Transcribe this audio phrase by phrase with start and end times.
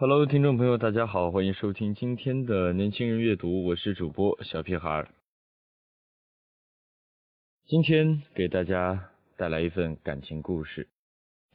[0.00, 5.08] Hello，听众朋友，大家好，欢迎收听今天的年轻人阅读，我是主播小屁孩儿。
[7.66, 10.86] 今天给大家带来一份感情故事，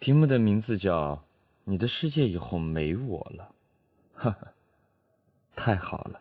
[0.02, 1.16] 题目的名字叫
[1.64, 3.56] 《你的世界以后没我了》，
[4.22, 4.54] 哈哈，
[5.56, 6.20] 太好了。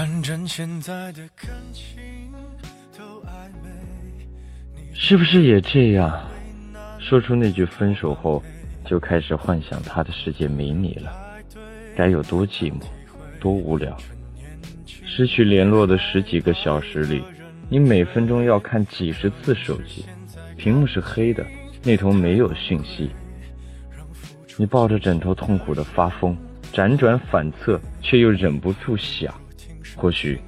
[0.00, 2.32] 反正现在的感情
[2.96, 6.26] 都暧昧，是不是也这样？
[6.98, 8.42] 说出那句分手后，
[8.86, 11.12] 就开始幻想他的世界没你了，
[11.94, 12.82] 该有多寂寞，
[13.38, 13.94] 多无聊。
[14.86, 17.22] 失去联络的十几个小时里，
[17.68, 20.06] 你每分钟要看几十次手机，
[20.56, 21.46] 屏幕是黑的，
[21.82, 23.10] 那头没有讯息。
[24.56, 26.34] 你抱着枕头痛苦的发疯，
[26.72, 29.30] 辗转反侧，却又忍不住想。
[29.96, 30.40] 或许，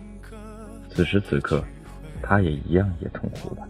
[0.90, 1.62] 此时此刻，
[2.22, 3.68] 他也一样也痛苦了。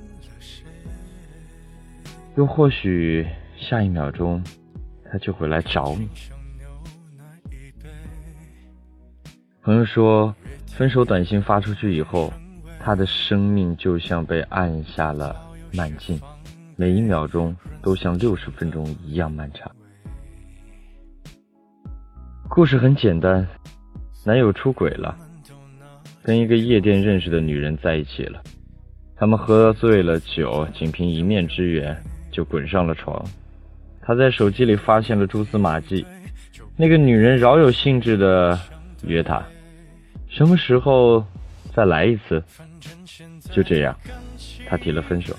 [2.36, 4.42] 又或许，下一秒钟，
[5.10, 6.08] 他就会来找你。
[9.62, 10.34] 朋友说，
[10.66, 12.32] 分手短信发出去以后，
[12.80, 15.36] 他的生命就像被按下了
[15.72, 16.20] 慢进，
[16.76, 19.70] 每一秒钟都像六十分钟一样漫长。
[22.48, 23.46] 故事很简单，
[24.24, 25.16] 男友出轨了。
[26.24, 28.40] 跟一个夜店认识的女人在一起了，
[29.16, 31.96] 他们喝醉了酒，仅凭一面之缘
[32.30, 33.24] 就滚上了床。
[34.00, 36.06] 他在手机里发现了蛛丝马迹，
[36.76, 38.58] 那个女人饶有兴致的
[39.04, 39.42] 约他，
[40.28, 41.24] 什么时候
[41.74, 42.42] 再来一次？
[43.50, 43.96] 就这样，
[44.68, 45.34] 他提了分手，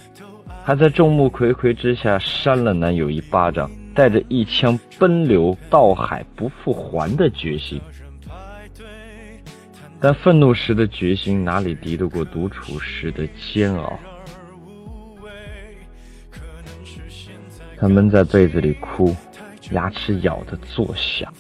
[0.64, 7.80] 还在众目睽睽之下扇了男友一巴掌，带着一腔奔流到海不复还的决心。
[10.04, 13.98] 但愤怒时的决心哪里敌得过独处时的煎熬？
[17.78, 19.16] 他闷在被子里哭，
[19.72, 21.34] 牙齿咬得作响。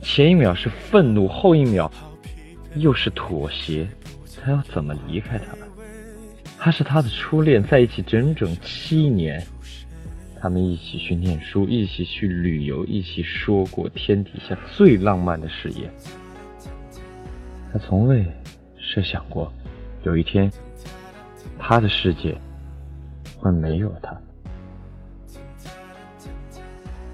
[0.00, 1.90] 前一秒是愤怒，后一秒
[2.76, 3.84] 又是妥协。
[4.40, 5.66] 他要怎么离开他们？
[6.56, 9.44] 他是他的初恋，在一起整整七年，
[10.40, 15.92] 他们一起去念书，一起去旅游，一起说过天底下最浪漫的誓言。
[17.72, 18.22] 他从未
[18.76, 19.50] 设想过，
[20.02, 20.52] 有一天，
[21.58, 22.36] 他的世界
[23.38, 24.14] 会没有他。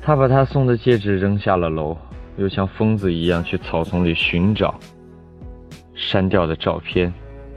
[0.02, 1.96] 他把他送的戒指扔下了楼，
[2.38, 4.74] 又像疯子一样去草丛里寻找
[5.94, 7.12] 删掉的照片，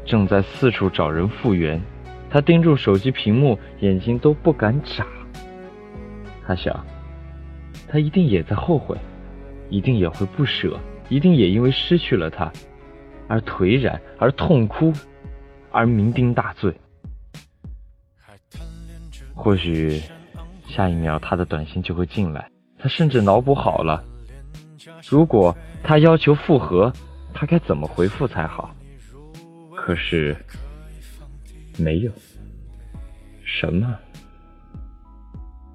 [0.05, 1.81] 正在四处找人复原。
[2.29, 5.07] 他盯住手机屏幕，眼睛都不敢眨。
[6.45, 6.85] 他想，
[7.87, 8.95] 他一定也在后悔，
[9.69, 10.79] 一定也会不舍，
[11.09, 12.51] 一定也因为失去了他。
[13.31, 14.91] 而颓然，而痛哭，
[15.71, 16.75] 而酩酊大醉。
[19.33, 20.01] 或许
[20.67, 24.03] 下一秒他的短信就会进来，他甚至脑补好了，
[25.09, 26.91] 如果他要求复合，
[27.33, 28.75] 他该怎么回复才好？
[29.77, 30.35] 可是
[31.77, 32.11] 没有，
[33.45, 33.97] 什么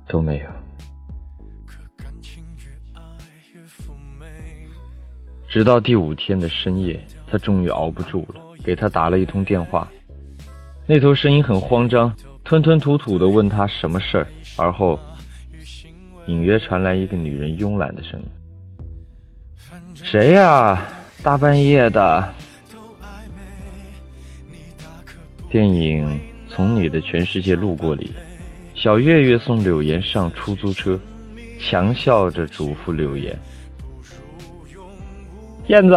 [0.07, 0.51] 都没有。
[5.49, 7.03] 直到第五天的深夜。
[7.29, 9.91] 他终于熬不住了，给他打了一通电话。
[10.87, 12.15] 那头声音很慌张，
[12.45, 14.97] 吞吞吐吐的问他什么事儿，而后
[16.27, 18.27] 隐约传来一个女人慵懒的声音
[19.95, 20.87] ：“谁呀？
[21.23, 22.33] 大半夜的。”
[25.51, 26.09] 电影
[26.49, 28.13] 《从你的全世界路过》里，
[28.75, 31.01] 小月月送柳岩上出租车，
[31.59, 33.37] 强笑着嘱咐柳岩
[35.67, 35.95] ：“燕子。”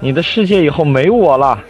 [0.00, 1.62] 你的世界以后没我了。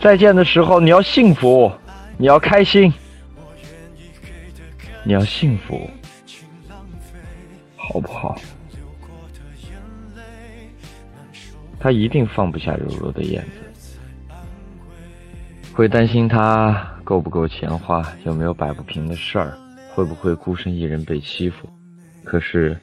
[0.00, 1.70] 再见的时候，你要幸福，
[2.16, 2.92] 你要开心，
[5.04, 5.90] 你要幸福，
[7.76, 8.40] 好不好？
[11.78, 14.38] 他一定放不下柔柔的燕子，
[15.72, 19.58] 会担心他够不够钱花，有没有摆不平的事儿，
[19.94, 21.68] 会不会孤身一人被欺负。
[22.22, 22.78] 可是，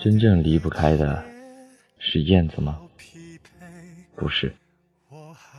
[0.00, 1.22] 真正离不开的
[2.04, 2.80] 是燕子吗？
[4.16, 4.52] 不是，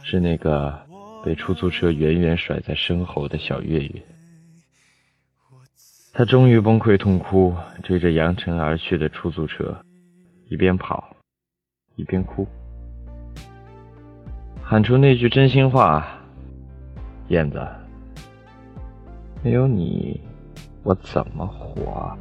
[0.04, 0.78] 是那个
[1.24, 4.04] 被出租车远远甩在身后的小月月。
[6.12, 9.76] 他终于崩溃痛哭，追着扬尘而去的出租车，
[10.50, 11.16] 一边跑，
[11.96, 12.46] 一边哭，
[14.62, 16.06] 喊出那句真心话
[17.30, 17.66] ：“燕子，
[19.42, 20.20] 没有你，
[20.84, 22.16] 我怎么活？”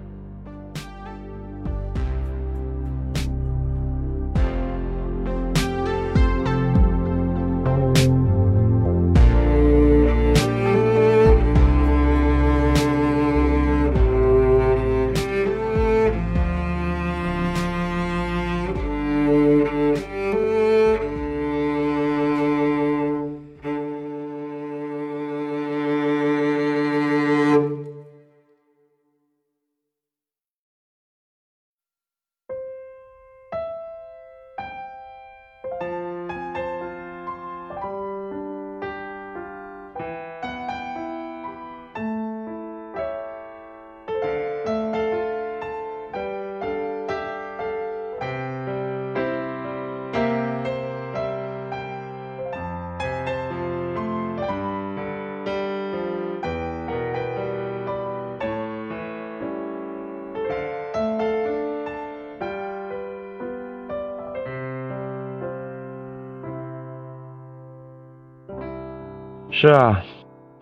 [69.55, 70.03] 是啊，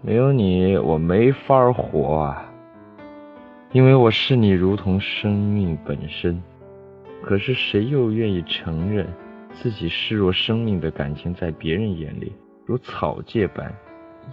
[0.03, 2.53] 没有你我没法活啊，
[3.71, 6.43] 因为我视你如同生命本身。
[7.23, 9.07] 可是谁又愿意承认
[9.53, 12.33] 自己视若生命的感情，在别人眼里
[12.67, 13.73] 如草芥般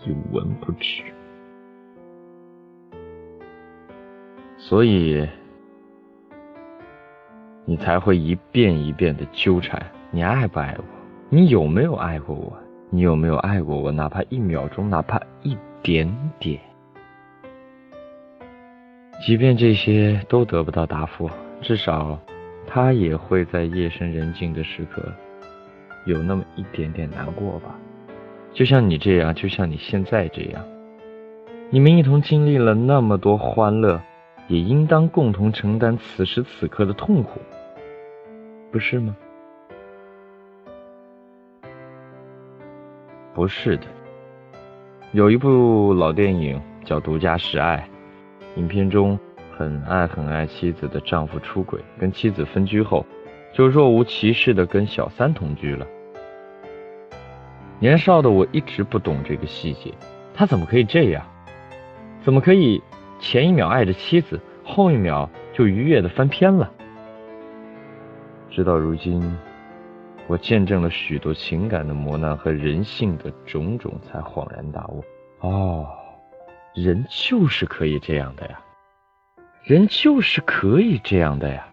[0.04, 1.04] 一文不值？
[4.58, 5.26] 所以
[7.64, 9.80] 你才会一遍一遍的纠缠。
[10.10, 10.84] 你爱不爱我？
[11.30, 12.58] 你有没有爱过我？
[12.90, 13.92] 你有没有爱过我？
[13.92, 16.60] 哪怕一秒钟，哪怕一点点。
[19.26, 21.30] 即便这些都得不到答复，
[21.62, 22.18] 至少
[22.66, 25.04] 他也会在夜深人静的时刻，
[26.06, 27.76] 有那么一点点难过吧。
[28.54, 30.64] 就像你这样，就像你现在这样，
[31.70, 34.02] 你们一同经历了那么多欢乐，
[34.48, 37.42] 也应当共同承担此时此刻的痛苦，
[38.72, 39.16] 不是吗？
[43.38, 43.84] 不是的，
[45.12, 47.88] 有一部老电影叫《独家示爱》，
[48.60, 49.18] 影片中
[49.56, 53.06] 很爱很爱妻子的丈夫出轨，跟妻子分居后，
[53.54, 55.86] 就若无其事的跟小三同居了。
[57.78, 59.94] 年少的我一直不懂这个细节，
[60.34, 61.24] 他怎么可以这样？
[62.24, 62.82] 怎么可以
[63.20, 66.72] 前一秒爱着妻子，后一秒就愉悦的翻篇了？
[68.50, 69.22] 直到如今。
[70.28, 75.02] 我见证了许多情感的磨难和人性的种种，才恍然大悟：
[75.40, 75.88] 哦，
[76.76, 78.60] 人就是可以这样的呀，
[79.64, 81.66] 人就是可以这样的呀。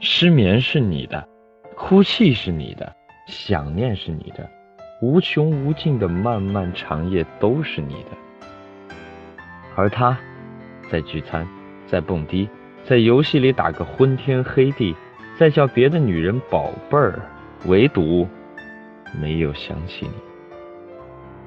[0.00, 1.28] 失眠是你的，
[1.76, 2.92] 哭泣是你的，
[3.28, 4.50] 想念是你的，
[5.00, 8.94] 无穷无尽的漫漫长夜都是你的。
[9.76, 10.18] 而他，
[10.90, 11.46] 在聚餐，
[11.86, 12.48] 在蹦迪，
[12.82, 14.96] 在游戏里打个昏天黑地，
[15.38, 17.20] 在叫别的女人宝贝儿。
[17.66, 18.26] 唯独
[19.20, 20.12] 没有想起你，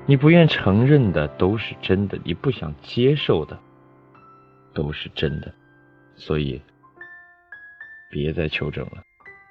[0.06, 3.58] 你不愿承认的都是真的，你不想接受的
[4.74, 5.52] 都是真的，
[6.16, 6.62] 所以
[8.12, 9.04] 别再求证了，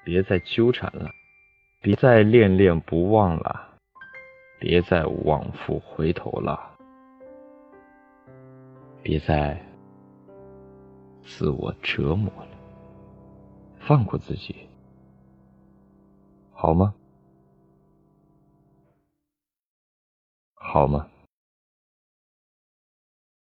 [0.04, 1.11] 别再纠缠了，
[1.81, 3.69] 别再恋恋不忘了，
[4.61, 6.71] 别再往复回头了，
[9.02, 9.61] 别再
[11.23, 12.57] 自我折磨了，
[13.81, 14.54] 放过自己。
[16.62, 16.95] 好吗？
[20.54, 21.09] 好吗？